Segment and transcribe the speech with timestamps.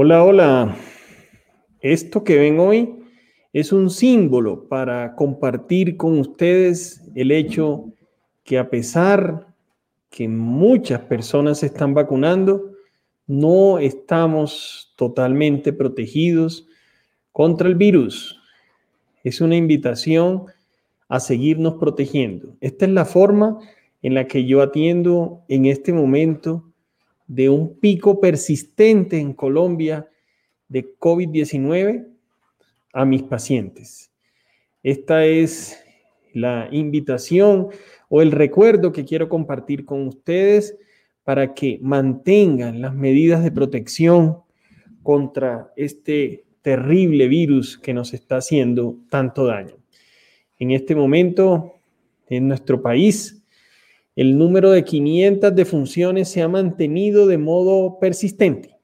[0.00, 0.76] Hola, hola.
[1.80, 2.94] Esto que ven hoy
[3.52, 7.86] es un símbolo para compartir con ustedes el hecho
[8.44, 9.48] que a pesar
[10.08, 12.70] que muchas personas se están vacunando,
[13.26, 16.68] no estamos totalmente protegidos
[17.32, 18.40] contra el virus.
[19.24, 20.44] Es una invitación
[21.08, 22.54] a seguirnos protegiendo.
[22.60, 23.58] Esta es la forma
[24.02, 26.67] en la que yo atiendo en este momento
[27.28, 30.08] de un pico persistente en Colombia
[30.68, 32.08] de COVID-19
[32.92, 34.10] a mis pacientes.
[34.82, 35.78] Esta es
[36.32, 37.68] la invitación
[38.08, 40.76] o el recuerdo que quiero compartir con ustedes
[41.22, 44.38] para que mantengan las medidas de protección
[45.02, 49.76] contra este terrible virus que nos está haciendo tanto daño.
[50.58, 51.74] En este momento,
[52.28, 53.37] en nuestro país,
[54.18, 58.76] el número de 500 defunciones se ha mantenido de modo persistente.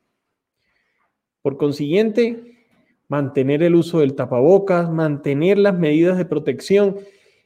[1.42, 2.68] Por consiguiente,
[3.08, 7.00] mantener el uso del tapabocas, mantener las medidas de protección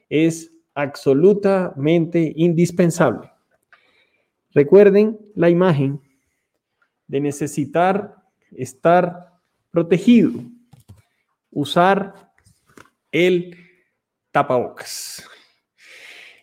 [0.07, 3.31] es absolutamente indispensable.
[4.53, 5.99] Recuerden la imagen
[7.07, 8.17] de necesitar
[8.51, 9.33] estar
[9.71, 10.43] protegido,
[11.49, 12.13] usar
[13.11, 13.57] el
[14.31, 15.27] tapabocas.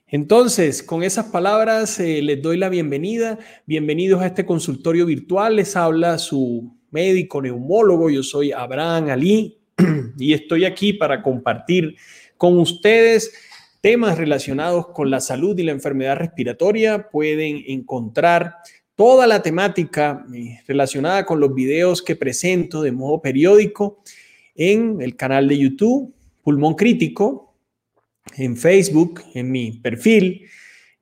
[0.09, 3.41] Entonces, con esas palabras eh, les doy la bienvenida.
[3.67, 5.57] Bienvenidos a este consultorio virtual.
[5.57, 8.09] Les habla su médico neumólogo.
[8.09, 9.59] Yo soy Abraham Ali
[10.17, 11.97] y estoy aquí para compartir
[12.37, 13.33] con ustedes
[13.81, 17.09] temas relacionados con la salud y la enfermedad respiratoria.
[17.11, 18.59] Pueden encontrar
[18.95, 23.99] toda la temática eh, relacionada con los videos que presento de modo periódico
[24.55, 27.46] en el canal de YouTube Pulmón Crítico
[28.37, 30.47] en Facebook, en mi perfil.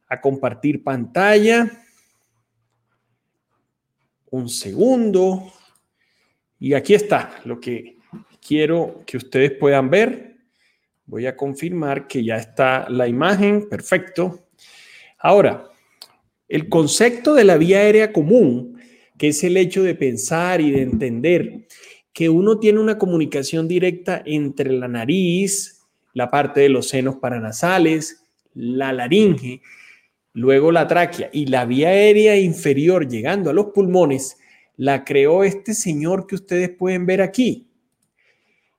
[0.07, 1.83] a compartir pantalla.
[4.31, 5.51] Un segundo.
[6.59, 7.97] Y aquí está lo que
[8.45, 10.28] quiero que ustedes puedan ver.
[11.09, 13.67] Voy a confirmar que ya está la imagen.
[13.67, 14.47] Perfecto.
[15.17, 15.67] Ahora,
[16.47, 18.79] el concepto de la vía aérea común,
[19.17, 21.65] que es el hecho de pensar y de entender
[22.13, 25.81] que uno tiene una comunicación directa entre la nariz,
[26.13, 29.63] la parte de los senos paranasales, la laringe,
[30.33, 34.37] luego la tráquea y la vía aérea inferior llegando a los pulmones,
[34.77, 37.67] la creó este señor que ustedes pueden ver aquí.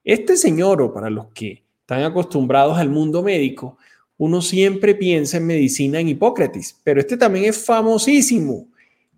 [0.04, 3.76] Este señor, o para los que están acostumbrados al mundo médico,
[4.16, 8.68] uno siempre piensa en medicina en Hipócrates, pero este también es famosísimo.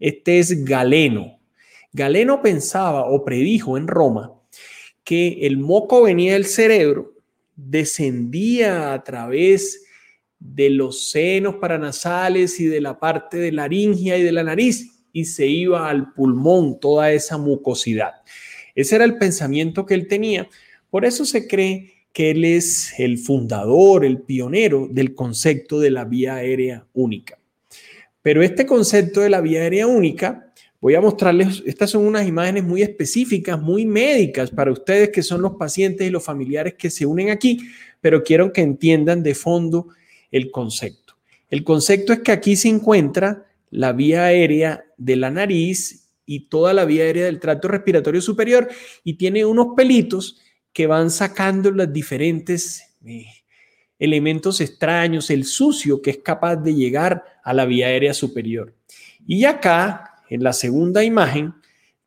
[0.01, 1.39] Este es Galeno.
[1.93, 4.33] Galeno pensaba o predijo en Roma
[5.05, 7.13] que el moco venía del cerebro,
[7.55, 9.85] descendía a través
[10.39, 15.27] de los senos paranasales y de la parte de laringia y de la nariz y
[15.27, 18.13] se iba al pulmón toda esa mucosidad.
[18.75, 20.49] Ese era el pensamiento que él tenía.
[20.89, 26.05] Por eso se cree que él es el fundador, el pionero del concepto de la
[26.05, 27.39] vía aérea única.
[28.21, 32.65] Pero este concepto de la vía aérea única, voy a mostrarles, estas son unas imágenes
[32.65, 37.07] muy específicas, muy médicas para ustedes que son los pacientes y los familiares que se
[37.07, 37.61] unen aquí,
[38.01, 39.89] pero quiero que entiendan de fondo
[40.31, 41.15] el concepto.
[41.49, 46.73] El concepto es que aquí se encuentra la vía aérea de la nariz y toda
[46.73, 48.69] la vía aérea del tracto respiratorio superior
[49.03, 50.41] y tiene unos pelitos
[50.73, 53.27] que van sacando los diferentes eh,
[53.99, 58.75] elementos extraños, el sucio que es capaz de llegar a la vía aérea superior.
[59.27, 61.55] Y acá, en la segunda imagen,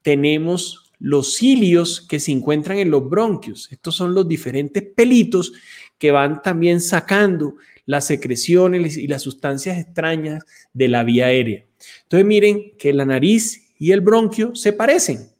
[0.02, 3.72] tenemos los cilios que se encuentran en los bronquios.
[3.72, 5.54] Estos son los diferentes pelitos
[5.98, 11.66] que van también sacando las secreciones y las sustancias extrañas de la vía aérea.
[12.04, 15.35] Entonces miren que la nariz y el bronquio se parecen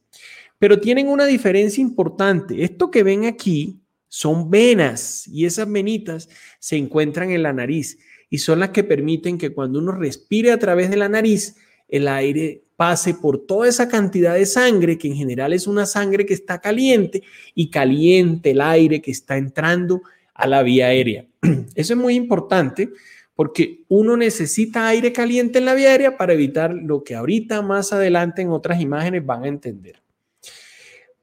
[0.58, 2.64] pero tienen una diferencia importante.
[2.64, 7.98] Esto que ven aquí son venas y esas venitas se encuentran en la nariz
[8.30, 11.56] y son las que permiten que cuando uno respire a través de la nariz,
[11.88, 16.26] el aire pase por toda esa cantidad de sangre, que en general es una sangre
[16.26, 17.22] que está caliente,
[17.54, 20.02] y caliente el aire que está entrando
[20.34, 21.26] a la vía aérea.
[21.74, 22.90] Eso es muy importante
[23.34, 27.92] porque uno necesita aire caliente en la vía aérea para evitar lo que ahorita más
[27.92, 30.02] adelante en otras imágenes van a entender.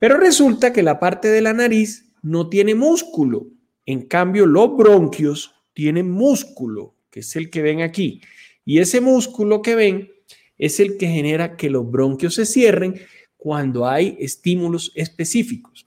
[0.04, 3.48] Pero resulta que la parte de la nariz no tiene músculo.
[3.86, 8.20] En cambio, los bronquios tienen músculo, que es el que ven aquí.
[8.66, 10.12] Y ese músculo que ven
[10.58, 13.00] es el que genera que los bronquios se cierren
[13.38, 15.86] cuando hay estímulos específicos.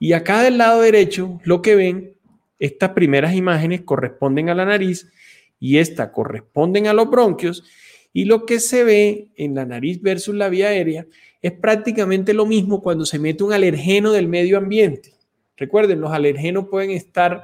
[0.00, 2.16] Y acá del lado derecho, lo que ven,
[2.58, 5.12] estas primeras imágenes corresponden a la nariz
[5.60, 7.62] y esta corresponden a los bronquios
[8.12, 11.06] y lo que se ve en la nariz versus la vía aérea
[11.40, 15.14] es prácticamente lo mismo cuando se mete un alergeno del medio ambiente.
[15.56, 17.42] Recuerden, los alergenos pueden estar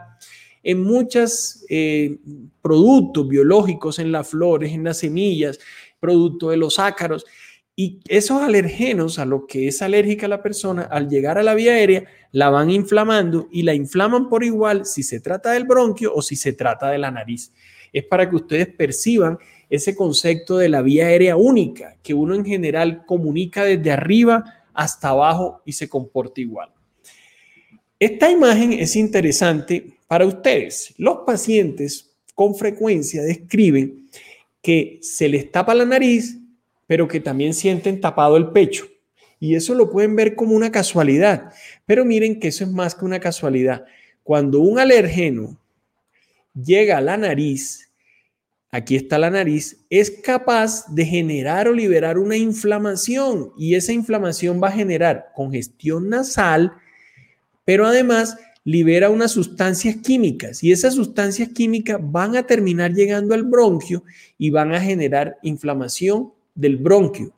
[0.62, 2.19] en muchos eh,
[2.61, 5.59] productos biológicos, en las flores, en las semillas,
[6.00, 7.25] producto de los ácaros.
[7.75, 11.73] Y esos alergenos a lo que es alérgica la persona, al llegar a la vía
[11.73, 16.20] aérea, la van inflamando y la inflaman por igual si se trata del bronquio o
[16.20, 17.53] si se trata de la nariz
[17.93, 19.38] es para que ustedes perciban
[19.70, 25.11] ese concepto de la vía aérea única, que uno en general comunica desde arriba hasta
[25.11, 26.70] abajo y se comporta igual.
[27.99, 30.94] Esta imagen es interesante para ustedes.
[30.97, 34.09] Los pacientes con frecuencia describen
[34.62, 36.38] que se les tapa la nariz,
[36.87, 38.87] pero que también sienten tapado el pecho.
[39.41, 41.53] Y eso lo pueden ver como una casualidad.
[41.87, 43.85] Pero miren que eso es más que una casualidad.
[44.23, 45.59] Cuando un alergeno
[46.55, 47.88] llega a la nariz,
[48.70, 54.61] aquí está la nariz, es capaz de generar o liberar una inflamación y esa inflamación
[54.62, 56.73] va a generar congestión nasal,
[57.65, 63.44] pero además libera unas sustancias químicas y esas sustancias químicas van a terminar llegando al
[63.44, 64.05] bronquio
[64.37, 67.32] y van a generar inflamación del bronquio.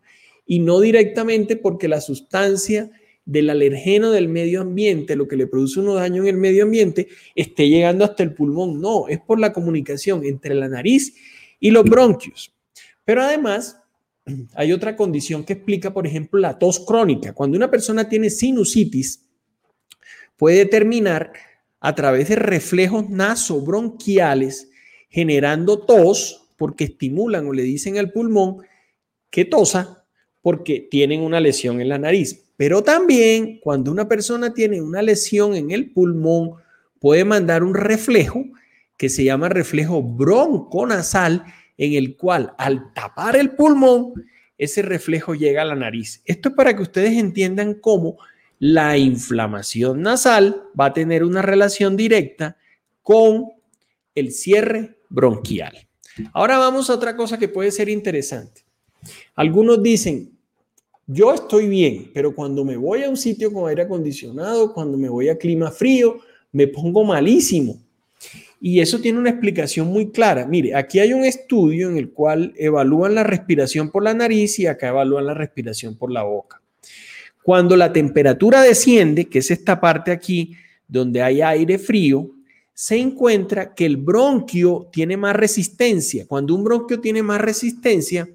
[0.47, 2.91] Y no directamente porque la sustancia
[3.31, 7.07] del alergeno del medio ambiente, lo que le produce uno daño en el medio ambiente,
[7.37, 8.81] esté llegando hasta el pulmón.
[8.81, 11.15] No, es por la comunicación entre la nariz
[11.61, 12.53] y los bronquios.
[13.05, 13.79] Pero además,
[14.55, 17.33] hay otra condición que explica, por ejemplo, la tos crónica.
[17.33, 19.25] Cuando una persona tiene sinusitis,
[20.37, 21.33] puede terminar
[21.79, 24.71] a través de reflejos nasobronquiales
[25.09, 28.57] generando tos porque estimulan o le dicen al pulmón
[29.31, 30.05] que tosa
[30.43, 32.50] porque tienen una lesión en la nariz.
[32.61, 36.57] Pero también cuando una persona tiene una lesión en el pulmón,
[36.99, 38.45] puede mandar un reflejo
[38.99, 41.43] que se llama reflejo bronconasal,
[41.79, 44.13] en el cual al tapar el pulmón,
[44.59, 46.21] ese reflejo llega a la nariz.
[46.27, 48.19] Esto es para que ustedes entiendan cómo
[48.59, 52.59] la inflamación nasal va a tener una relación directa
[53.01, 53.53] con
[54.15, 55.89] el cierre bronquial.
[56.35, 58.67] Ahora vamos a otra cosa que puede ser interesante.
[59.35, 60.39] Algunos dicen,
[61.07, 65.09] yo estoy bien, pero cuando me voy a un sitio con aire acondicionado, cuando me
[65.09, 66.19] voy a clima frío,
[66.53, 67.81] me pongo malísimo.
[68.61, 70.47] Y eso tiene una explicación muy clara.
[70.47, 74.67] Mire, aquí hay un estudio en el cual evalúan la respiración por la nariz y
[74.67, 76.61] acá evalúan la respiración por la boca.
[77.43, 80.55] Cuando la temperatura desciende, que es esta parte aquí
[80.87, 82.31] donde hay aire frío,
[82.75, 86.27] se encuentra que el bronquio tiene más resistencia.
[86.27, 88.29] Cuando un bronquio tiene más resistencia,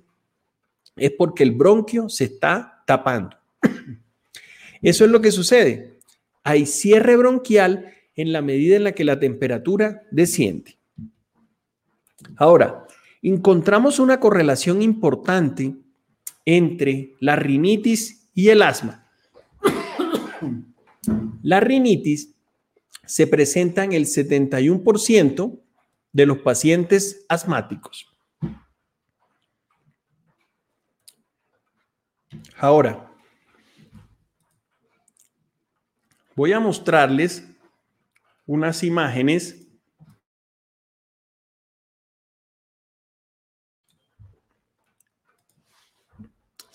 [0.96, 3.38] es porque el bronquio se está tapando.
[4.82, 6.00] Eso es lo que sucede.
[6.44, 10.78] Hay cierre bronquial en la medida en la que la temperatura desciende.
[12.38, 12.86] Ahora,
[13.22, 15.76] encontramos una correlación importante
[16.46, 19.10] entre la rinitis y el asma.
[21.42, 22.34] La rinitis
[23.06, 25.60] se presenta en el 71%
[26.12, 28.15] de los pacientes asmáticos.
[32.58, 33.12] Ahora,
[36.36, 37.44] voy a mostrarles
[38.46, 39.66] unas imágenes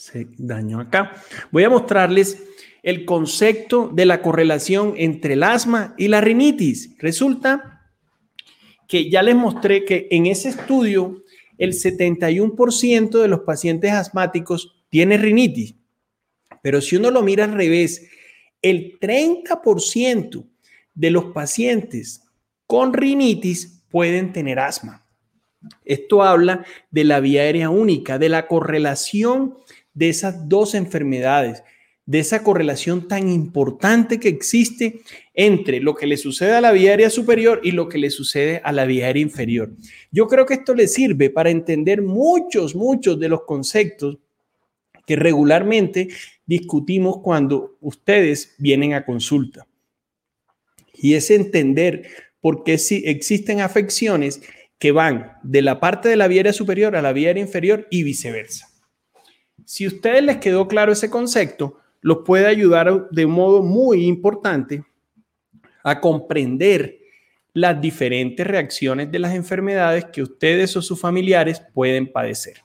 [0.01, 1.15] se dañó acá.
[1.53, 2.43] Voy a mostrarles
[2.83, 6.97] el concepto de la correlación entre el asma y la rinitis.
[6.99, 7.91] Resulta
[8.89, 11.23] que ya les mostré que en ese estudio
[11.59, 15.75] el 71% de los pacientes asmáticos tiene rinitis.
[16.63, 18.09] Pero si uno lo mira al revés,
[18.61, 20.47] el 30%
[20.95, 22.23] de los pacientes
[22.67, 25.07] con rinitis pueden tener asma.
[25.85, 29.57] Esto habla de la vía aérea única, de la correlación
[29.95, 31.63] de esas dos enfermedades,
[32.07, 35.03] de esa correlación tan importante que existe
[35.35, 38.61] entre lo que le sucede a la vía aérea superior y lo que le sucede
[38.65, 39.71] a la vía aérea inferior.
[40.11, 44.19] Yo creo que esto le sirve para entender muchos, muchos de los conceptos
[45.11, 46.07] que regularmente
[46.47, 49.67] discutimos cuando ustedes vienen a consulta.
[50.95, 52.07] Y es entender
[52.41, 54.41] por qué si existen afecciones
[54.79, 58.69] que van de la parte de la vía superior a la vía inferior y viceversa.
[59.65, 64.85] Si a ustedes les quedó claro ese concepto, los puede ayudar de modo muy importante
[65.83, 67.01] a comprender
[67.53, 72.63] las diferentes reacciones de las enfermedades que ustedes o sus familiares pueden padecer.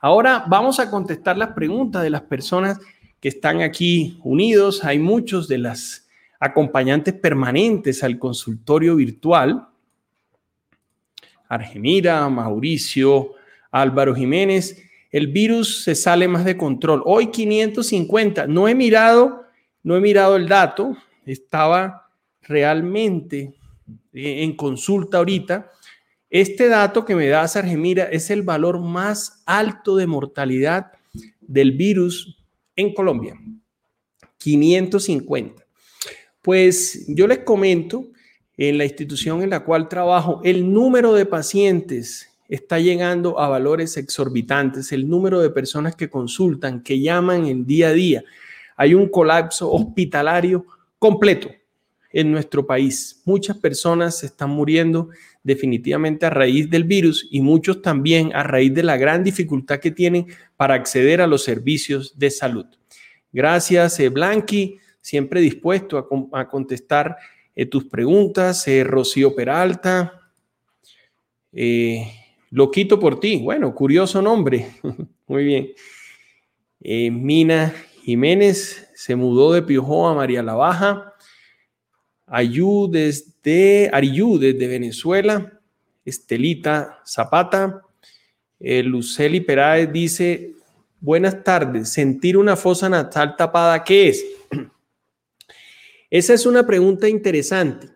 [0.00, 2.78] Ahora vamos a contestar las preguntas de las personas
[3.20, 4.84] que están aquí unidos.
[4.84, 9.68] Hay muchos de las acompañantes permanentes al consultorio virtual.
[11.48, 13.32] Argemira, Mauricio,
[13.70, 14.82] Álvaro Jiménez
[15.16, 17.02] el virus se sale más de control.
[17.06, 19.44] Hoy 550, no he mirado,
[19.82, 22.10] no he mirado el dato, estaba
[22.42, 23.54] realmente
[24.12, 25.70] en consulta ahorita.
[26.38, 30.92] Este dato que me da Sargemira es el valor más alto de mortalidad
[31.40, 32.36] del virus
[32.76, 33.40] en Colombia.
[34.36, 35.64] 550.
[36.42, 38.08] Pues yo les comento,
[38.58, 43.96] en la institución en la cual trabajo, el número de pacientes está llegando a valores
[43.96, 44.92] exorbitantes.
[44.92, 48.24] El número de personas que consultan, que llaman en día a día.
[48.76, 50.66] Hay un colapso hospitalario
[50.98, 51.48] completo
[52.12, 53.22] en nuestro país.
[53.24, 55.10] Muchas personas se están muriendo
[55.46, 59.92] definitivamente a raíz del virus y muchos también a raíz de la gran dificultad que
[59.92, 60.26] tienen
[60.56, 62.66] para acceder a los servicios de salud.
[63.32, 67.16] Gracias, eh, Blanqui, siempre dispuesto a, contestar
[67.54, 68.66] eh, tus preguntas.
[68.66, 70.20] Eh, Rocío Peralta.
[72.50, 73.36] Lo quito por ti.
[73.36, 74.66] Bueno, curioso nombre.
[75.28, 75.68] Muy bien.
[77.12, 77.72] Mina
[78.02, 81.14] Jiménez se mudó de Piojó a María la Baja.
[82.26, 85.60] Ayú desde Ariyú, desde Venezuela.
[86.04, 87.82] Estelita Zapata.
[88.58, 90.52] Eh, Luceli Peráez dice,
[91.00, 94.24] buenas tardes, sentir una fosa natal tapada, ¿qué es?
[96.10, 97.90] Esa es una pregunta interesante.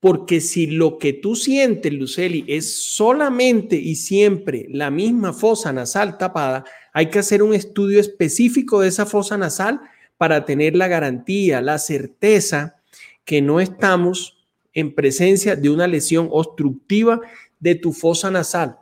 [0.00, 6.18] Porque si lo que tú sientes, Luceli, es solamente y siempre la misma fosa nasal
[6.18, 9.80] tapada, hay que hacer un estudio específico de esa fosa nasal
[10.16, 12.81] para tener la garantía, la certeza
[13.24, 17.20] que no estamos en presencia de una lesión obstructiva
[17.60, 18.78] de tu fosa nasal.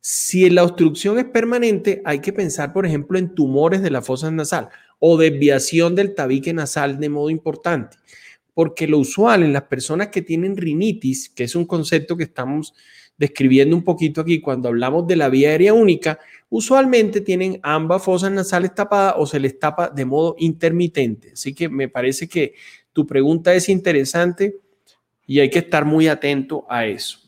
[0.00, 4.30] Si la obstrucción es permanente, hay que pensar, por ejemplo, en tumores de la fosa
[4.30, 7.96] nasal o desviación del tabique nasal de modo importante
[8.54, 12.74] porque lo usual en las personas que tienen rinitis, que es un concepto que estamos
[13.16, 18.32] describiendo un poquito aquí cuando hablamos de la vía aérea única, usualmente tienen ambas fosas
[18.32, 21.32] nasales tapadas o se les tapa de modo intermitente.
[21.32, 22.54] Así que me parece que
[22.92, 24.56] tu pregunta es interesante
[25.26, 27.18] y hay que estar muy atento a eso.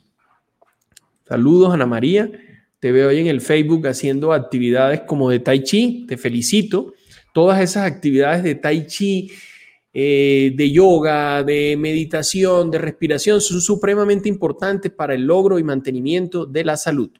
[1.28, 2.30] Saludos, Ana María.
[2.80, 6.04] Te veo hoy en el Facebook haciendo actividades como de Tai Chi.
[6.08, 6.94] Te felicito.
[7.32, 9.30] Todas esas actividades de Tai Chi,
[9.94, 16.44] eh, de yoga, de meditación, de respiración, son supremamente importantes para el logro y mantenimiento
[16.44, 17.10] de la salud.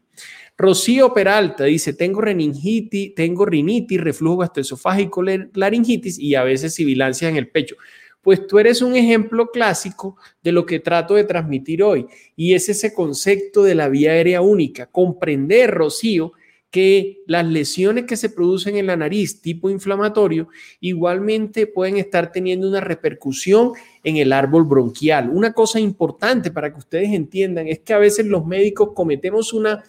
[0.58, 5.22] Rocío Peralta dice, tengo rinitis, tengo rinitis, reflujo gastroesofágico,
[5.54, 7.76] laringitis y a veces sibilancias en el pecho.
[8.22, 12.68] Pues tú eres un ejemplo clásico de lo que trato de transmitir hoy y es
[12.68, 16.32] ese concepto de la vía aérea única, comprender, Rocío,
[16.72, 20.48] que las lesiones que se producen en la nariz tipo inflamatorio
[20.80, 25.28] igualmente pueden estar teniendo una repercusión en el árbol bronquial.
[25.28, 29.84] Una cosa importante para que ustedes entiendan es que a veces los médicos cometemos una,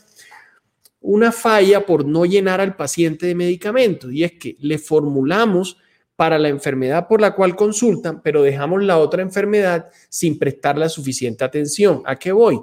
[1.00, 5.78] una falla por no llenar al paciente de medicamentos y es que le formulamos
[6.16, 10.90] para la enfermedad por la cual consultan, pero dejamos la otra enfermedad sin prestar la
[10.90, 12.02] suficiente atención.
[12.06, 12.60] ¿A qué voy?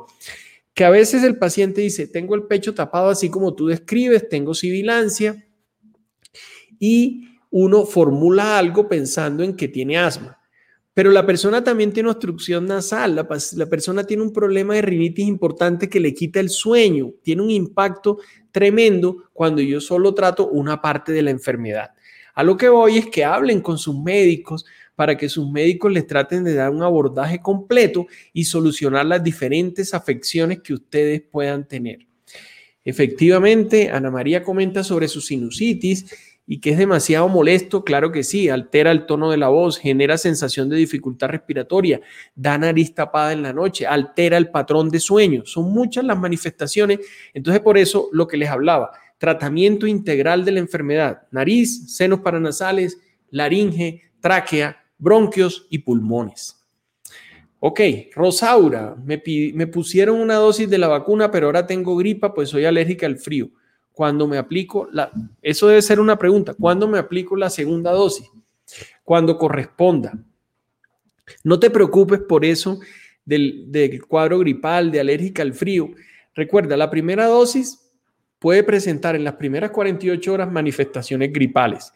[0.75, 4.55] que a veces el paciente dice, tengo el pecho tapado así como tú describes, tengo
[4.55, 5.47] sibilancia,
[6.79, 10.39] y uno formula algo pensando en que tiene asma.
[10.95, 15.27] Pero la persona también tiene obstrucción nasal, la, la, persona tiene un problema de rinitis
[15.27, 18.19] importante que le quita el sueño, tiene un impacto
[18.53, 21.91] tremendo cuando yo solo trato una parte de la enfermedad.
[22.35, 24.65] A lo que voy es que hablen con sus médicos
[24.95, 29.95] para que sus médicos les traten de dar un abordaje completo y solucionar las diferentes
[29.95, 32.07] afecciones que ustedes puedan tener.
[32.85, 36.07] Efectivamente, Ana María comenta sobre su sinusitis
[36.53, 40.19] y que es demasiado molesto, claro que sí, altera el tono de la voz, genera
[40.19, 42.01] sensación de dificultad respiratoria,
[42.35, 45.43] da nariz tapada en la noche, altera el patrón de sueño.
[45.47, 46.99] Son muchas las manifestaciones.
[47.35, 52.99] Entonces, por eso lo que les hablaba, tratamiento integral de la enfermedad, nariz, senos paranasales,
[53.31, 56.67] laringe, tráquea, bronquios y pulmones.
[57.61, 57.81] Ok,
[58.13, 59.23] Rosaura, me,
[59.55, 63.19] me pusieron una dosis de la vacuna, pero ahora tengo gripa, pues soy alérgica al
[63.19, 63.51] frío.
[64.01, 68.27] Cuando me aplico la, eso debe ser una pregunta, ¿cuándo me aplico la segunda dosis?
[69.05, 70.15] Cuando corresponda.
[71.45, 72.81] No te preocupes por eso
[73.27, 75.91] del, del cuadro gripal, de alérgica al frío.
[76.35, 77.93] Recuerda, la primera dosis
[78.39, 81.93] puede presentar en las primeras 48 horas manifestaciones gripales.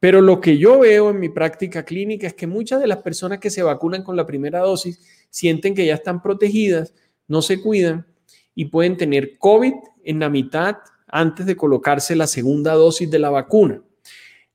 [0.00, 3.38] Pero lo que yo veo en mi práctica clínica es que muchas de las personas
[3.38, 4.98] que se vacunan con la primera dosis
[5.28, 6.94] sienten que ya están protegidas,
[7.28, 8.06] no se cuidan
[8.54, 9.74] y pueden tener COVID
[10.04, 10.78] en la mitad
[11.14, 13.80] antes de colocarse la segunda dosis de la vacuna.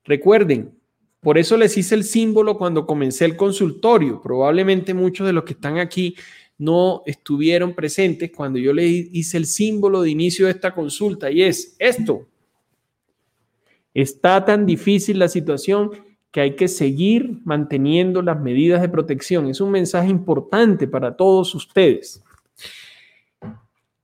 [0.03, 0.77] Recuerden,
[1.21, 4.21] por eso les hice el símbolo cuando comencé el consultorio.
[4.21, 6.17] Probablemente muchos de los que están aquí
[6.57, 11.43] no estuvieron presentes cuando yo les hice el símbolo de inicio de esta consulta y
[11.43, 12.27] es esto.
[13.93, 15.91] Está tan difícil la situación
[16.29, 19.47] que hay que seguir manteniendo las medidas de protección.
[19.47, 22.21] Es un mensaje importante para todos ustedes.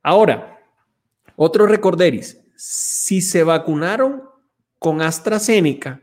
[0.01, 0.57] Ahora,
[1.35, 2.44] otro recorderis.
[2.55, 4.23] Si se vacunaron
[4.79, 6.01] con AstraZeneca,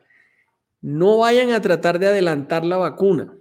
[0.80, 3.32] no vayan a tratar de adelantar la vacuna.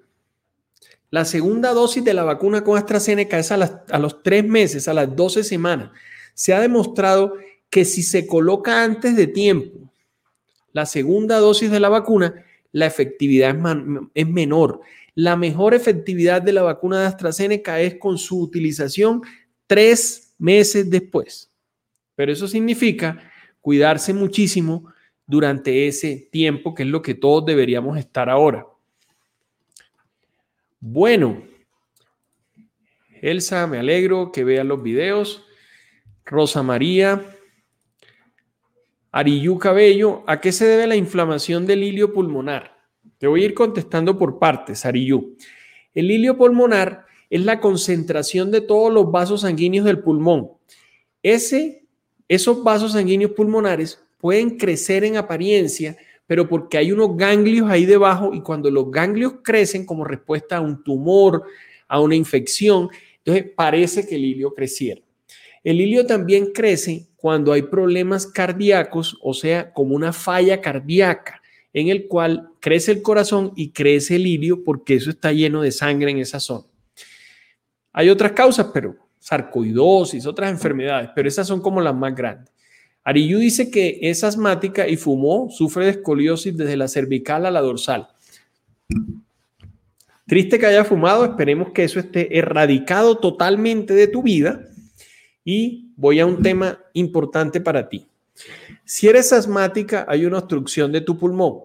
[1.10, 3.58] La segunda dosis de la vacuna con AstraZeneca es a,
[4.00, 5.92] los tres meses, a las 12 semanas.
[6.34, 7.34] Se ha demostrado
[7.70, 9.92] que si se coloca antes de tiempo,
[10.72, 13.54] la segunda dosis de la vacuna, la efectividad
[14.14, 14.80] es, menor.
[15.14, 19.22] La mejor efectividad de la vacuna de AstraZeneca es con su utilización
[19.68, 21.51] tres meses después.
[22.22, 23.18] Pero eso significa
[23.62, 24.94] cuidarse muchísimo
[25.26, 28.64] durante ese tiempo, que es lo que todos deberíamos estar ahora.
[30.80, 31.42] Bueno,
[33.24, 35.48] Elsa, me alegro que vean los videos.
[36.24, 37.26] Rosa María,
[39.12, 42.78] Ariyu Cabello, ¿a qué se debe la inflamación del hilio pulmonar?
[43.18, 45.38] Te voy a ir contestando por partes, Ariyu.
[45.96, 50.52] El hilio pulmonar es la concentración de todos los vasos sanguíneos del pulmón.
[51.24, 51.81] Ese,
[52.32, 58.34] esos vasos sanguíneos pulmonares pueden crecer en apariencia, pero porque hay unos ganglios ahí debajo
[58.34, 61.44] y cuando los ganglios crecen como respuesta a un tumor,
[61.90, 65.02] a una infección, entonces parece que el hilio creciera.
[65.62, 71.42] El hilio también crece cuando hay problemas cardíacos, o sea, como una falla cardíaca,
[71.74, 75.74] en el cual crece el corazón y crece el hilio porque eso está lleno de
[75.74, 76.66] sangre en esa zona.
[77.92, 82.52] Hay otras causas, pero sarcoidosis, otras enfermedades, pero esas son como las más grandes.
[83.04, 87.62] Ariyu dice que es asmática y fumó, sufre de escoliosis desde la cervical a la
[87.62, 88.08] dorsal.
[90.28, 94.68] Triste que haya fumado, esperemos que eso esté erradicado totalmente de tu vida
[95.44, 98.08] y voy a un tema importante para ti.
[98.86, 101.60] Si eres asmática, hay una obstrucción de tu pulmón,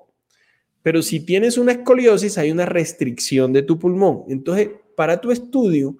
[0.82, 4.24] pero si tienes una escoliosis, hay una restricción de tu pulmón.
[4.28, 5.96] Entonces, para tu estudio,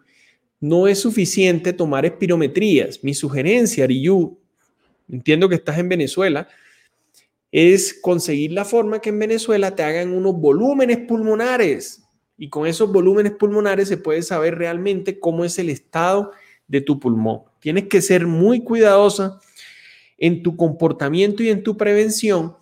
[0.61, 3.03] no es suficiente tomar espirometrías.
[3.03, 4.39] Mi sugerencia, Ariyu,
[5.09, 6.49] entiendo que estás en Venezuela,
[7.53, 12.03] es conseguir la forma que en Venezuela te hagan unos volúmenes pulmonares.
[12.39, 16.33] Y con esos volúmenes pulmonares se puede saber realmente cómo es el estado
[16.69, 17.43] de tu pulmón.
[17.61, 19.41] Tienes que ser muy cuidadosa
[20.19, 22.57] en tu comportamiento y en tu prevención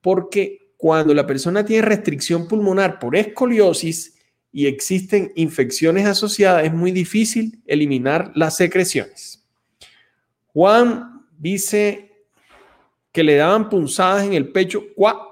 [0.00, 4.14] porque cuando la persona tiene restricción pulmonar por escoliosis
[4.52, 9.46] y existen infecciones asociadas, es muy difícil eliminar las secreciones.
[10.48, 12.26] Juan dice
[13.12, 14.82] que le daban punzadas en el pecho.
[14.96, 15.26] ¿Cuá?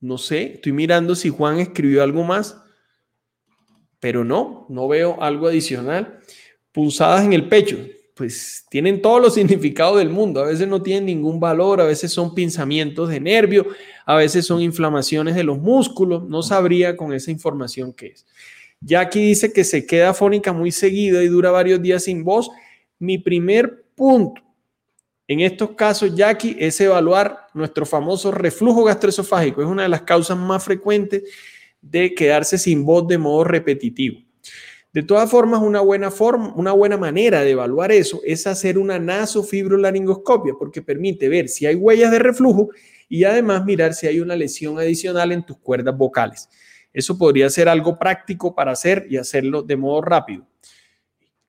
[0.00, 2.56] No sé, estoy mirando si Juan escribió algo más
[4.00, 6.20] pero no, no veo algo adicional.
[6.72, 7.76] Punzadas en el pecho,
[8.18, 10.40] pues tienen todos los significados del mundo.
[10.40, 13.66] A veces no tienen ningún valor, a veces son pinzamientos de nervio,
[14.04, 16.28] a veces son inflamaciones de los músculos.
[16.28, 18.26] No sabría con esa información qué es.
[18.80, 22.50] Ya aquí dice que se queda fónica muy seguida y dura varios días sin voz.
[22.98, 24.42] Mi primer punto
[25.28, 29.60] en estos casos, Jackie, es evaluar nuestro famoso reflujo gastroesofágico.
[29.60, 31.22] Es una de las causas más frecuentes
[31.82, 34.20] de quedarse sin voz de modo repetitivo.
[34.98, 38.98] De todas formas, una buena, forma, una buena manera de evaluar eso es hacer una
[38.98, 42.70] nasofibrolaringoscopia, porque permite ver si hay huellas de reflujo
[43.08, 46.48] y además mirar si hay una lesión adicional en tus cuerdas vocales.
[46.92, 50.44] Eso podría ser algo práctico para hacer y hacerlo de modo rápido.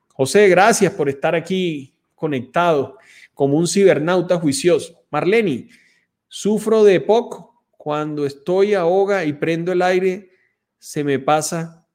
[0.10, 3.00] José, gracias por estar aquí conectado
[3.34, 5.02] como un cibernauta juicioso.
[5.10, 5.70] Marleni,
[6.28, 10.30] sufro de POC cuando estoy ahoga y prendo el aire,
[10.78, 11.88] se me pasa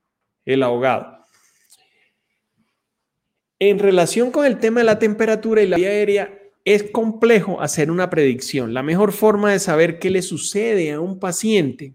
[0.45, 1.15] el ahogado.
[3.67, 7.91] En relación con el tema de la temperatura y la vía aérea, es complejo hacer
[7.91, 8.75] una predicción.
[8.75, 11.95] La mejor forma de saber qué le sucede a un paciente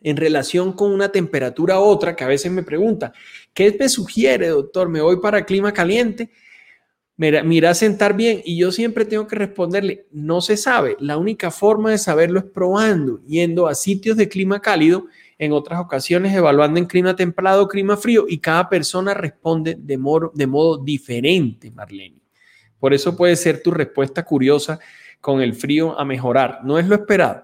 [0.00, 3.12] en relación con una temperatura u otra, que a veces me pregunta,
[3.52, 4.88] ¿qué me sugiere, doctor?
[4.88, 6.30] ¿Me voy para clima caliente?
[7.18, 10.96] Mira, mira sentar bien y yo siempre tengo que responderle, no se sabe.
[10.98, 15.04] La única forma de saberlo es probando, yendo a sitios de clima cálido,
[15.40, 20.76] en otras ocasiones evaluando en clima templado, clima frío y cada persona responde de modo,
[20.76, 22.20] diferente, Marlene.
[22.78, 24.78] Por eso puede ser tu respuesta curiosa
[25.18, 26.60] con el frío a mejorar.
[26.62, 27.42] No es lo esperado.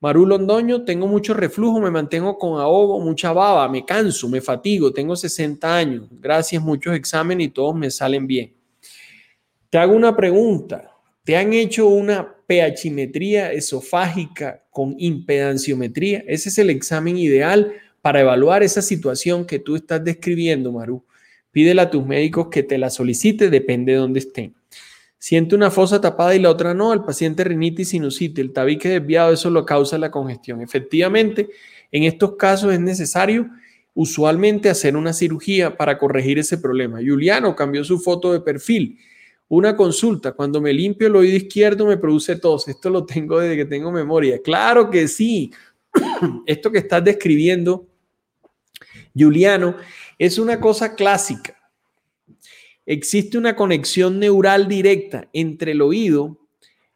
[0.00, 4.92] Maru Londoño, tengo mucho reflujo, me mantengo con ahogo, mucha baba, me canso, me fatigo,
[4.92, 6.06] tengo 60 años.
[6.10, 8.54] Gracias, muchos exámenes y todos me salen bien.
[9.70, 10.90] Te hago una pregunta.
[11.24, 16.24] ¿Te han hecho una pHimetría esofágica con impedanciometría?
[16.26, 21.04] Ese es el examen ideal para evaluar esa situación que tú estás describiendo, Maru.
[21.50, 24.54] Pídele a tus médicos que te la solicite, depende de dónde estén.
[25.18, 29.32] Siente una fosa tapada y la otra no, el paciente rinitis sinusite, el tabique desviado,
[29.32, 30.60] eso lo causa la congestión.
[30.60, 31.48] Efectivamente,
[31.90, 33.48] en estos casos es necesario
[33.94, 36.98] usualmente hacer una cirugía para corregir ese problema.
[36.98, 38.98] Juliano cambió su foto de perfil.
[39.48, 42.66] Una consulta, cuando me limpio el oído izquierdo me produce tos.
[42.68, 44.40] Esto lo tengo desde que tengo memoria.
[44.42, 45.52] Claro que sí.
[46.46, 47.86] Esto que estás describiendo,
[49.14, 49.76] Juliano,
[50.18, 51.56] es una cosa clásica.
[52.86, 56.38] Existe una conexión neural directa entre el oído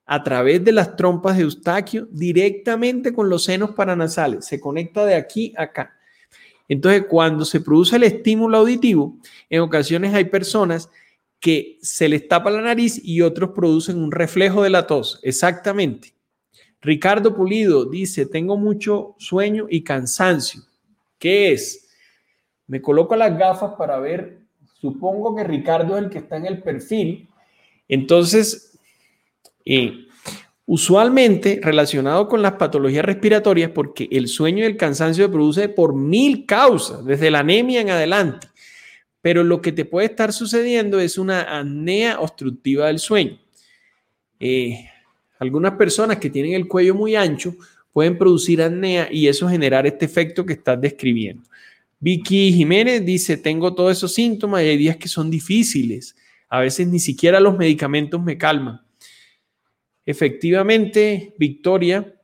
[0.06, 4.46] a través de las trompas de Eustaquio directamente con los senos paranasales.
[4.46, 5.94] Se conecta de aquí a acá.
[6.66, 9.16] Entonces, cuando se produce el estímulo auditivo,
[9.48, 10.90] en ocasiones hay personas
[11.40, 15.20] que se les tapa la nariz y otros producen un reflejo de la tos.
[15.22, 16.14] Exactamente.
[16.80, 20.62] Ricardo Pulido dice, tengo mucho sueño y cansancio.
[21.18, 21.88] ¿Qué es?
[22.66, 24.38] Me coloco las gafas para ver
[24.80, 27.28] Supongo que Ricardo es el que está en el perfil.
[27.88, 28.78] Entonces,
[29.64, 30.06] eh,
[30.66, 35.94] usualmente relacionado con las patologías respiratorias, porque el sueño y el cansancio se produce por
[35.94, 38.47] mil causas, desde la anemia en adelante.
[39.28, 43.38] Pero lo que te puede estar sucediendo es una apnea obstructiva del sueño.
[44.40, 44.88] Eh,
[45.38, 47.54] algunas personas que tienen el cuello muy ancho
[47.92, 51.42] pueden producir apnea y eso generar este efecto que estás describiendo.
[52.00, 56.16] Vicky Jiménez dice, tengo todos esos síntomas y hay días que son difíciles.
[56.48, 58.80] A veces ni siquiera los medicamentos me calman.
[60.06, 62.14] Efectivamente, Victoria,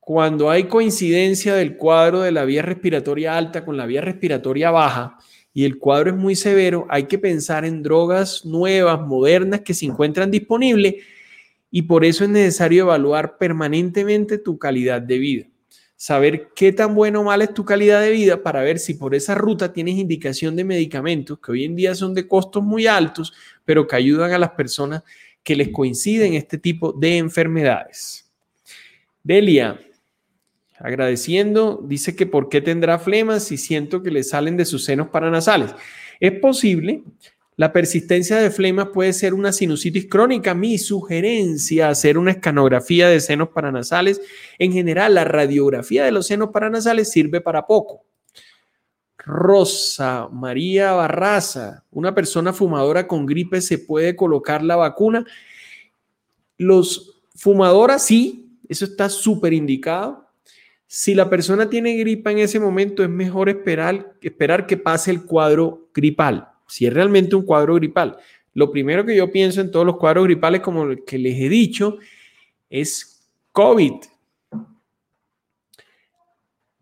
[0.00, 5.18] cuando hay coincidencia del cuadro de la vía respiratoria alta con la vía respiratoria baja
[5.54, 9.86] y el cuadro es muy severo, hay que pensar en drogas nuevas, modernas que se
[9.86, 10.96] encuentran disponibles
[11.70, 15.46] y por eso es necesario evaluar permanentemente tu calidad de vida
[16.04, 19.14] saber qué tan bueno o mal es tu calidad de vida para ver si por
[19.14, 23.32] esa ruta tienes indicación de medicamentos que hoy en día son de costos muy altos,
[23.64, 25.02] pero que ayudan a las personas
[25.42, 28.30] que les coinciden este tipo de enfermedades.
[29.22, 29.80] Delia,
[30.78, 35.08] agradeciendo, dice que por qué tendrá flemas si siento que le salen de sus senos
[35.08, 35.74] paranasales.
[36.20, 37.02] Es posible,
[37.56, 40.54] la persistencia de flemas puede ser una sinusitis crónica.
[40.54, 44.20] Mi sugerencia, hacer una escanografía de senos paranasales.
[44.58, 48.04] En general, la radiografía de los senos paranasales sirve para poco.
[49.18, 55.24] Rosa María Barraza, una persona fumadora con gripe, ¿se puede colocar la vacuna?
[56.58, 60.23] Los fumadoras, sí, eso está súper indicado.
[60.96, 65.24] Si la persona tiene gripa en ese momento, es mejor esperar, esperar que pase el
[65.24, 68.16] cuadro gripal si es realmente un cuadro gripal.
[68.52, 71.48] Lo primero que yo pienso en todos los cuadros gripales, como el que les he
[71.48, 71.98] dicho,
[72.70, 74.04] es COVID.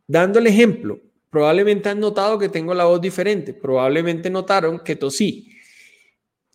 [0.07, 5.57] Dando el ejemplo, probablemente han notado que tengo la voz diferente, probablemente notaron que tosí.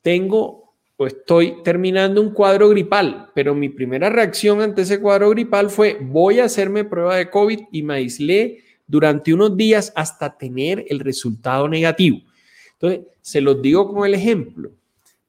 [0.03, 0.66] Tengo
[0.97, 5.97] o estoy terminando un cuadro gripal, pero mi primera reacción ante ese cuadro gripal fue
[6.01, 10.99] voy a hacerme prueba de COVID y me aislé durante unos días hasta tener el
[10.99, 12.19] resultado negativo.
[12.73, 14.71] Entonces, se los digo como el ejemplo.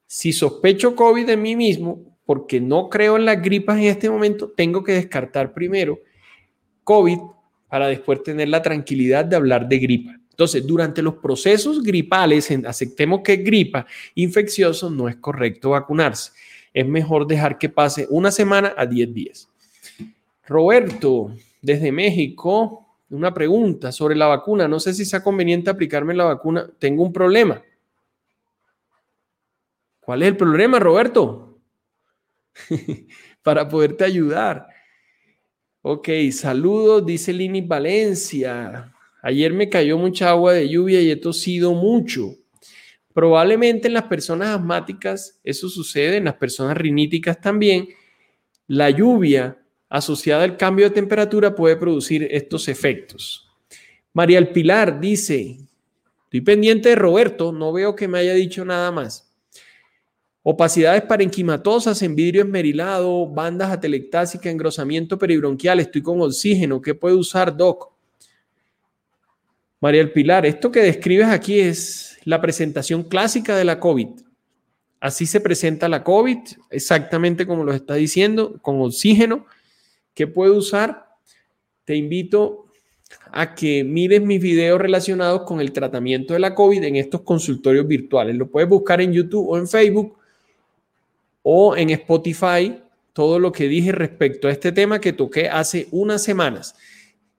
[0.07, 4.51] Si sospecho COVID de mí mismo, porque no creo en las gripas en este momento,
[4.55, 5.99] tengo que descartar primero
[6.83, 7.19] COVID
[7.67, 10.19] para después tener la tranquilidad de hablar de gripa.
[10.39, 16.31] Entonces, durante los procesos gripales, aceptemos que es gripa infeccioso, no es correcto vacunarse.
[16.73, 19.49] Es mejor dejar que pase una semana a 10 días.
[20.47, 24.65] Roberto, desde México, una pregunta sobre la vacuna.
[24.65, 26.69] No sé si sea conveniente aplicarme la vacuna.
[26.79, 27.61] Tengo un problema.
[29.99, 31.59] ¿Cuál es el problema, Roberto?
[33.43, 34.67] Para poderte ayudar.
[35.81, 38.93] Ok, saludos, dice Lini Valencia.
[39.21, 42.35] Ayer me cayó mucha agua de lluvia y he tosido mucho.
[43.13, 47.89] Probablemente en las personas asmáticas eso sucede, en las personas riníticas también.
[48.67, 49.57] La lluvia
[49.89, 53.49] asociada al cambio de temperatura puede producir estos efectos.
[54.13, 55.57] María El Pilar dice,
[56.23, 59.33] estoy pendiente de Roberto, no veo que me haya dicho nada más.
[60.41, 67.55] Opacidades parenquimatosas en vidrio esmerilado, bandas atelectásicas, engrosamiento peribronquial, estoy con oxígeno, ¿qué puede usar,
[67.55, 67.98] Doc?
[69.81, 74.07] María El Pilar, esto que describes aquí es la presentación clásica de la COVID.
[74.99, 76.37] Así se presenta la COVID,
[76.69, 79.45] exactamente como lo está diciendo, con oxígeno.
[80.13, 81.07] ¿Qué puede usar?
[81.85, 82.65] Te invito
[83.31, 87.87] a que mires mis videos relacionados con el tratamiento de la COVID en estos consultorios
[87.87, 88.35] virtuales.
[88.35, 90.17] Lo puedes buscar en YouTube o en Facebook
[91.41, 92.81] o en Spotify,
[93.13, 96.75] todo lo que dije respecto a este tema que toqué hace unas semanas.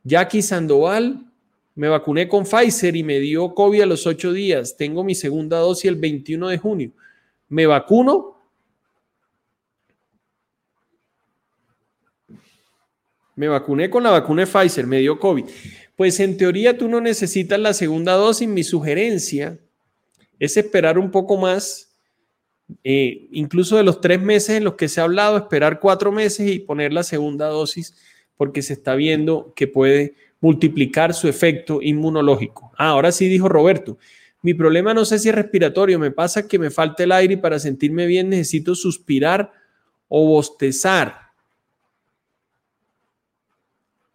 [0.03, 1.30] Jackie Sandoval,
[1.81, 4.77] me vacuné con Pfizer y me dio COVID a los ocho días.
[4.77, 6.93] Tengo mi segunda dosis el 21 de junio.
[7.49, 8.37] ¿Me vacuno?
[13.35, 15.47] Me vacuné con la vacuna de Pfizer, me dio COVID.
[15.97, 18.47] Pues en teoría tú no necesitas la segunda dosis.
[18.47, 19.59] Mi sugerencia
[20.39, 21.97] es esperar un poco más,
[22.85, 26.47] eh, incluso de los tres meses en los que se ha hablado, esperar cuatro meses
[26.47, 27.95] y poner la segunda dosis
[28.37, 32.73] porque se está viendo que puede multiplicar su efecto inmunológico.
[32.77, 33.99] Ah, ahora sí dijo Roberto,
[34.43, 37.37] mi problema no sé si es respiratorio, me pasa que me falta el aire y
[37.37, 39.53] para sentirme bien necesito suspirar
[40.09, 41.31] o bostezar.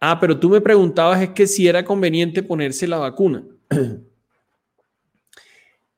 [0.00, 3.44] Ah, pero tú me preguntabas es que si era conveniente ponerse la vacuna.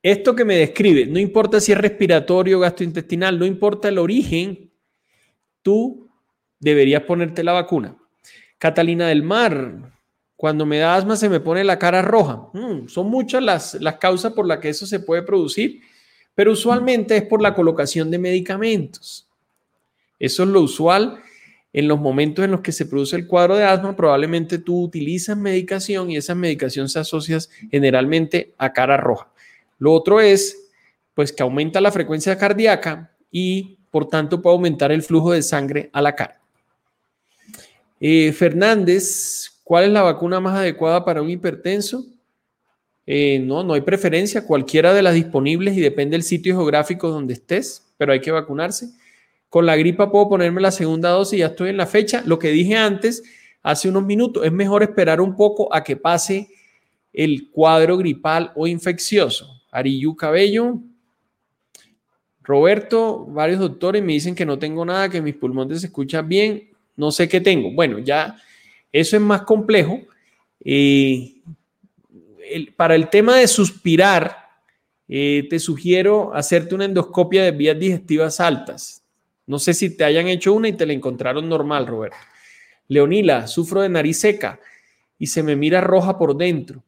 [0.03, 4.71] Esto que me describe, no importa si es respiratorio o gastrointestinal, no importa el origen,
[5.63, 6.09] tú
[6.61, 7.97] deberías ponerte la vacuna.
[8.59, 9.98] Catalina del Mar,
[10.39, 12.47] cuando me da asma se me pone la cara roja.
[12.53, 15.81] Mm, son muchas las, las causas por las que eso se puede producir,
[16.37, 19.27] pero usualmente es por la colocación de medicamentos.
[20.17, 21.21] Eso es lo usual
[21.73, 25.37] en los momentos en los que se produce el cuadro de asma, probablemente tú utilizas
[25.37, 29.33] medicación y esa medicación se asocia generalmente a cara roja.
[29.81, 30.71] Lo otro es,
[31.15, 35.91] pues, que aumenta la frecuencia cardíaca y, por tanto, puede aumentar el flujo de sangre
[35.93, 36.41] a la cara.
[38.01, 42.07] Eh, Fernández ¿Cuál es la vacuna más adecuada para un hipertenso?
[43.05, 47.35] Eh, no, no hay preferencia, cualquiera de las disponibles y depende del sitio geográfico donde
[47.35, 48.89] estés, pero hay que vacunarse.
[49.51, 52.23] Con la gripa puedo ponerme la segunda dosis, ya estoy en la fecha.
[52.25, 53.23] Lo que dije antes,
[53.63, 56.49] hace unos minutos, es mejor esperar un poco a que pase
[57.13, 59.61] el cuadro gripal o infeccioso.
[59.71, 60.79] Ariyu Cabello,
[62.43, 66.71] Roberto, varios doctores me dicen que no tengo nada, que mis pulmones se escuchan bien,
[66.97, 67.71] no sé qué tengo.
[67.73, 68.35] Bueno, ya
[68.93, 70.01] eso es más complejo.
[70.65, 71.35] Eh,
[72.77, 74.49] para el tema de suspirar,
[75.09, 79.03] eh, te sugiero hacerte una endoscopia de vías digestivas altas.
[79.47, 82.19] No sé si te hayan hecho una y te la encontraron normal, Roberto.
[82.89, 84.61] Leonila, sufro de nariz seca
[85.19, 86.83] y se me mira roja por dentro.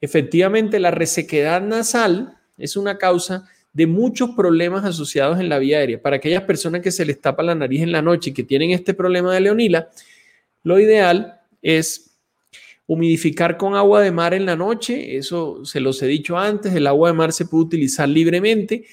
[0.00, 6.00] Efectivamente, la resequedad nasal es una causa de muchos problemas asociados en la vía aérea.
[6.00, 8.70] Para aquellas personas que se les tapa la nariz en la noche y que tienen
[8.70, 9.88] este problema de leonila,
[10.62, 11.33] lo ideal
[11.64, 12.20] es
[12.86, 16.86] humidificar con agua de mar en la noche, eso se los he dicho antes, el
[16.86, 18.84] agua de mar se puede utilizar libremente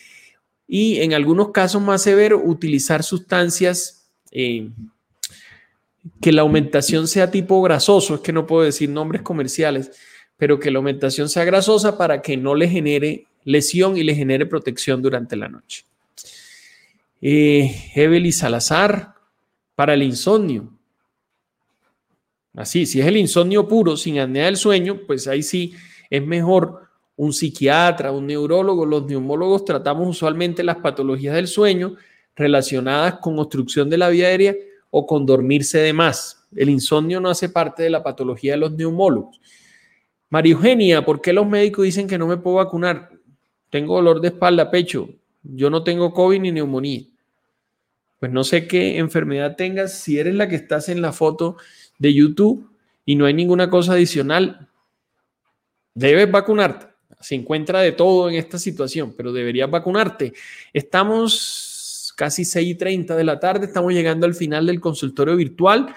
[0.65, 4.69] y en algunos casos más severos utilizar sustancias eh,
[6.21, 9.91] que la aumentación sea tipo grasoso, es que no puedo decir nombres comerciales,
[10.37, 14.45] pero que la aumentación sea grasosa para que no le genere lesión y le genere
[14.45, 15.83] protección durante la noche.
[17.21, 19.13] Eh, Evelyn Salazar,
[19.75, 20.71] para el insomnio.
[22.53, 25.73] Así, si es el insomnio puro, sin apnea del sueño, pues ahí sí
[26.09, 26.81] es mejor
[27.15, 28.85] un psiquiatra, un neurólogo.
[28.85, 31.95] Los neumólogos tratamos usualmente las patologías del sueño
[32.35, 34.55] relacionadas con obstrucción de la vía aérea
[34.89, 36.47] o con dormirse de más.
[36.55, 39.39] El insomnio no hace parte de la patología de los neumólogos.
[40.29, 43.09] María Eugenia, ¿por qué los médicos dicen que no me puedo vacunar?
[43.69, 45.09] Tengo dolor de espalda, pecho.
[45.43, 47.03] Yo no tengo COVID ni neumonía.
[48.19, 49.99] Pues no sé qué enfermedad tengas.
[49.99, 51.57] Si eres la que estás en la foto
[52.01, 52.67] de YouTube
[53.05, 54.67] y no hay ninguna cosa adicional,
[55.93, 56.87] debes vacunarte.
[57.19, 60.33] Se encuentra de todo en esta situación, pero deberías vacunarte.
[60.73, 65.93] Estamos casi 6 y 30 de la tarde, estamos llegando al final del consultorio virtual.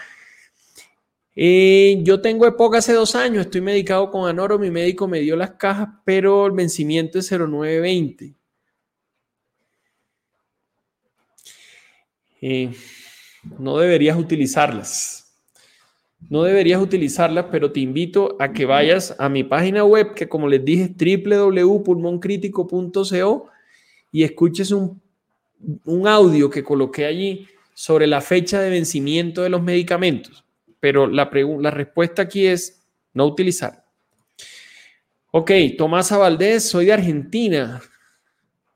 [1.34, 5.36] Eh, yo tengo EPOC hace dos años, estoy medicado con Anoro, mi médico me dio
[5.36, 8.34] las cajas, pero el vencimiento es 0920.
[12.42, 12.74] Eh,
[13.58, 15.23] no deberías utilizarlas.
[16.30, 20.48] No deberías utilizarlas, pero te invito a que vayas a mi página web, que como
[20.48, 23.50] les dije, www.pulmoncritico.co
[24.10, 25.02] y escuches un,
[25.84, 30.44] un audio que coloqué allí sobre la fecha de vencimiento de los medicamentos.
[30.80, 33.84] Pero la, la respuesta aquí es no utilizar.
[35.30, 37.82] Ok, Tomás Valdés, soy de Argentina.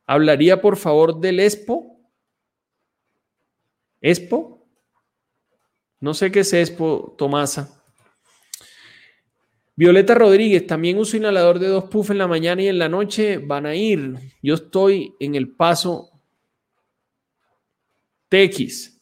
[0.06, 1.96] ¿Hablaría por favor del ESPO?
[4.00, 4.57] ¿ESPO?
[6.00, 7.74] No sé qué es ESPO, Tomasa.
[9.76, 13.38] Violeta Rodríguez, también uso inhalador de dos puff en la mañana y en la noche.
[13.38, 14.14] Van a ir.
[14.42, 16.10] Yo estoy en el paso
[18.28, 18.98] TX.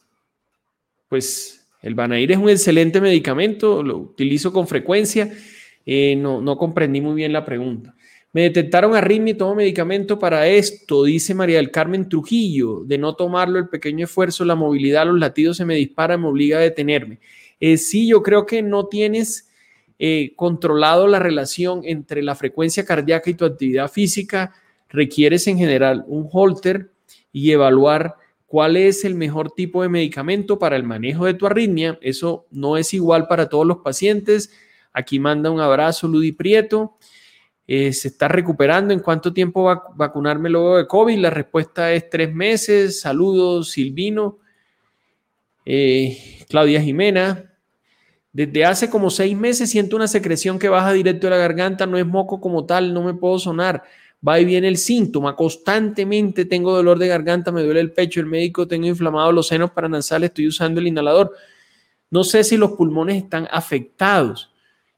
[1.09, 5.31] Pues el Banair es un excelente medicamento, lo utilizo con frecuencia
[5.89, 7.95] eh, no, no comprendí muy bien la pregunta.
[8.33, 12.83] Me detectaron arritmia y tomo medicamento para esto, dice María del Carmen Trujillo.
[12.85, 16.57] De no tomarlo, el pequeño esfuerzo, la movilidad, los latidos se me disparan, me obliga
[16.57, 17.19] a detenerme.
[17.59, 19.49] Eh, sí, yo creo que no tienes
[19.97, 24.53] eh, controlado la relación entre la frecuencia cardíaca y tu actividad física.
[24.89, 26.91] Requieres en general un holter
[27.31, 31.97] y evaluar cuál es el mejor tipo de medicamento para el manejo de tu arritmia.
[32.01, 34.51] Eso no es igual para todos los pacientes
[34.97, 36.97] Aquí manda un abrazo, Ludi Prieto.
[37.67, 38.93] Eh, se está recuperando.
[38.93, 41.19] ¿En cuánto tiempo va a vacunarme luego de COVID?
[41.19, 43.01] La respuesta es tres meses.
[43.01, 44.39] Saludos, Silvino.
[45.65, 47.51] Eh, Claudia Jimena.
[48.31, 51.85] Desde hace como seis meses siento una secreción que baja directo de la garganta.
[51.85, 53.83] No es moco como tal, no me puedo sonar.
[54.25, 55.35] Va y viene el síntoma.
[55.35, 59.71] Constantemente tengo dolor de garganta, me duele el pecho, el médico, tengo inflamado los senos
[59.71, 61.33] paranasales, estoy usando el inhalador.
[62.09, 64.51] No sé si los pulmones están afectados.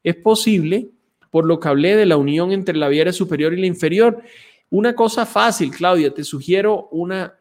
[0.03, 0.89] Es posible,
[1.31, 4.21] por lo que hablé de la unión entre la vía superior y la inferior.
[4.69, 7.33] Una cosa fácil, Claudia, te sugiero una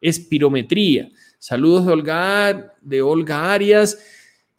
[0.00, 1.10] espirometría.
[1.38, 3.98] Saludos de Olga, de Olga Arias.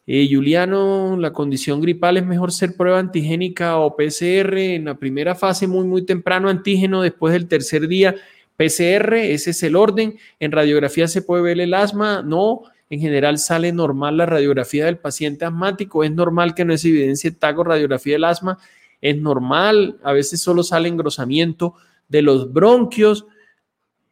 [0.06, 5.34] Eh, Juliano, la condición gripal es mejor ser prueba antigénica o PCR en la primera
[5.34, 8.16] fase, muy, muy temprano antígeno, después del tercer día
[8.56, 10.18] PCR, ese es el orden.
[10.38, 14.98] En radiografía se puede ver el asma, no en general sale normal la radiografía del
[14.98, 18.58] paciente asmático, es normal que no es evidencia taco radiografía del asma,
[19.00, 21.74] es normal, a veces solo sale engrosamiento
[22.08, 23.26] de los bronquios,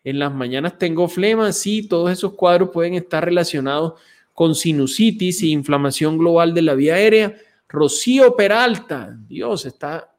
[0.04, 3.94] en las mañanas tengo flema, sí, todos esos cuadros pueden estar relacionados
[4.32, 7.34] con sinusitis y inflamación global de la vía aérea.
[7.68, 10.14] Rocío Peralta, Dios, está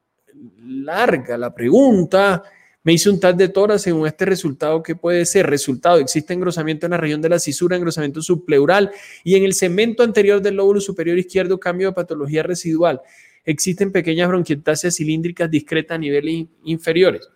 [0.62, 2.44] larga la pregunta.
[2.84, 5.48] Me hice un tal de tora según este resultado, ¿qué puede ser?
[5.48, 8.92] Resultado, existe engrosamiento en la región de la cisura, engrosamiento subpleural
[9.24, 13.02] y en el cemento anterior del lóbulo superior izquierdo, cambio de patología residual.
[13.44, 17.28] Existen pequeñas bronquiectasias cilíndricas discretas a niveles inferiores.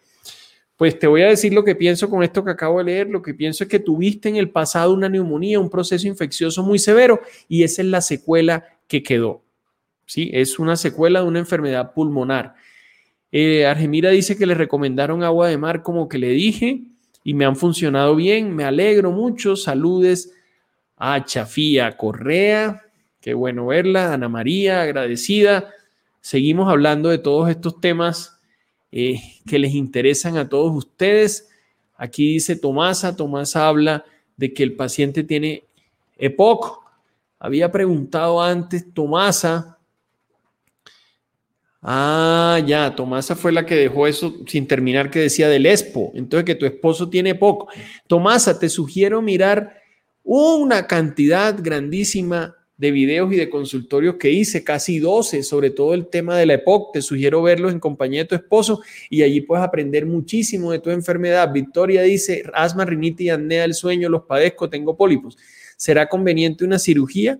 [0.78, 3.10] Pues te voy a decir lo que pienso con esto que acabo de leer.
[3.10, 6.80] Lo que pienso es que tuviste en el pasado una neumonía, un proceso infeccioso muy
[6.80, 9.44] severo y esa es la secuela que quedó.
[10.06, 10.30] ¿Sí?
[10.34, 12.56] Es una secuela de una enfermedad pulmonar.
[13.36, 16.84] Eh, Argemira dice que le recomendaron agua de mar como que le dije
[17.24, 18.56] y me han funcionado bien.
[18.56, 19.56] Me alegro mucho.
[19.56, 20.32] Saludes
[20.98, 22.84] a Chafía Correa.
[23.20, 24.14] Qué bueno verla.
[24.14, 25.68] Ana María, agradecida.
[26.22, 28.40] Seguimos hablando de todos estos temas
[28.92, 31.50] eh, que les interesan a todos ustedes.
[31.96, 33.16] Aquí dice Tomasa.
[33.16, 34.06] Tomasa habla
[34.38, 35.64] de que el paciente tiene
[36.18, 36.84] EPOC.
[37.40, 39.73] Había preguntado antes Tomasa
[41.86, 46.14] Ah, ya, Tomasa fue la que dejó eso sin terminar que decía del Expo.
[46.16, 47.68] Entonces que tu esposo tiene poco.
[48.08, 49.82] Tomasa, te sugiero mirar
[50.24, 56.08] una cantidad grandísima de videos y de consultorios que hice, casi 12, sobre todo el
[56.08, 56.94] tema de la EPOC.
[56.94, 60.90] Te sugiero verlos en compañía de tu esposo y allí puedes aprender muchísimo de tu
[60.90, 61.52] enfermedad.
[61.52, 65.38] Victoria dice, asma, rinitis, apnea del sueño, los padezco, tengo pólipos.
[65.76, 67.40] ¿Será conveniente una cirugía?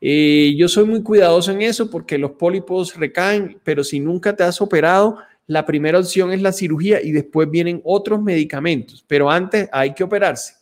[0.00, 4.44] Eh, yo soy muy cuidadoso en eso porque los pólipos recaen, pero si nunca te
[4.44, 9.68] has operado, la primera opción es la cirugía y después vienen otros medicamentos, pero antes
[9.72, 10.54] hay que operarse.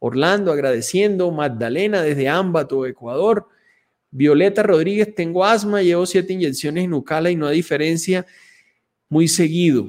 [0.00, 3.48] Orlando agradeciendo, Magdalena desde Ámbato, Ecuador.
[4.10, 8.26] Violeta Rodríguez, tengo asma, llevo siete inyecciones en Nucala y no hay diferencia
[9.08, 9.88] muy seguido.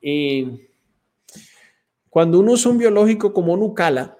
[0.00, 0.68] Eh,
[2.08, 4.16] cuando uno usa un biológico como Nucala,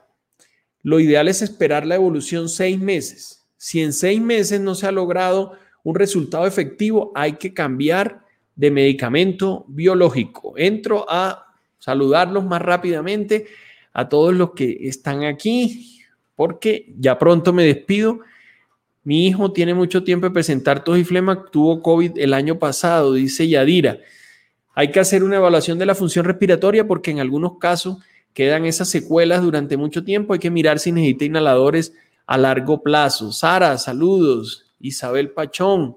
[0.83, 4.91] lo ideal es esperar la evolución seis meses si en seis meses no se ha
[4.91, 5.53] logrado
[5.85, 8.25] un resultado efectivo, hay que cambiar
[8.57, 10.55] de medicamento biológico.
[10.57, 11.45] Entro a
[11.79, 13.49] saludarlos más rápidamente
[13.93, 16.01] a todos los que están aquí,
[16.37, 18.21] porque ya pronto me despido.
[19.05, 23.13] Mi hijo tiene mucho tiempo de presentar tos y flema, tuvo COVID el año pasado,
[23.13, 23.99] dice Yadira.
[24.75, 27.99] Hay que hacer una evaluación de la función respiratoria porque en algunos casos
[28.33, 30.33] quedan esas secuelas durante mucho tiempo.
[30.33, 31.93] Hay que mirar si necesita inhaladores
[32.31, 33.33] a largo plazo.
[33.33, 34.73] Sara, saludos.
[34.79, 35.97] Isabel Pachón.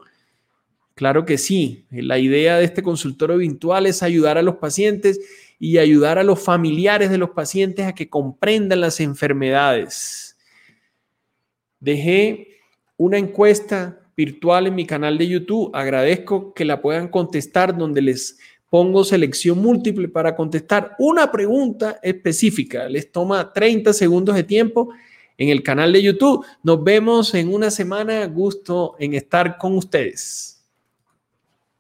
[0.95, 1.86] Claro que sí.
[1.91, 5.19] La idea de este consultorio virtual es ayudar a los pacientes
[5.59, 10.36] y ayudar a los familiares de los pacientes a que comprendan las enfermedades.
[11.79, 12.61] Dejé
[12.97, 15.69] una encuesta virtual en mi canal de YouTube.
[15.75, 18.39] Agradezco que la puedan contestar donde les
[18.71, 22.89] pongo selección múltiple para contestar una pregunta específica.
[22.89, 24.89] Les toma 30 segundos de tiempo
[25.38, 26.45] en el canal de YouTube.
[26.63, 28.25] Nos vemos en una semana.
[28.27, 30.52] Gusto en estar con ustedes.